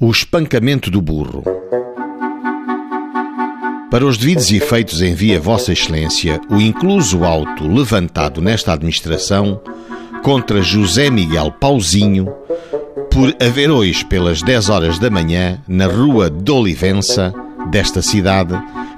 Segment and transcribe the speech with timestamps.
[0.00, 1.44] O espancamento do burro.
[3.92, 9.60] Para os devidos efeitos envia Vossa Excelência o incluso auto levantado nesta administração
[10.24, 12.26] contra José Miguel Pauzinho
[13.08, 17.32] por haver hoje pelas 10 horas da manhã na rua de Olivença
[17.70, 18.54] desta cidade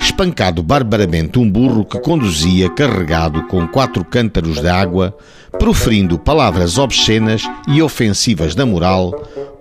[0.06, 5.16] espancado barbaramente um burro que conduzia carregado com quatro cântaros de água,
[5.58, 9.12] proferindo palavras obscenas e ofensivas da moral,